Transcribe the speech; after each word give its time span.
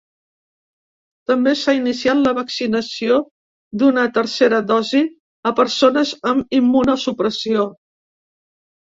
També 1.31 1.51
s’ha 1.57 1.73
iniciat 1.79 2.21
la 2.27 2.31
vaccinació 2.37 3.19
d’una 3.81 4.05
tercera 4.15 4.61
dosi 4.71 5.01
a 5.51 5.51
persones 5.59 6.15
amb 6.31 6.57
immunosupressió. 6.61 7.67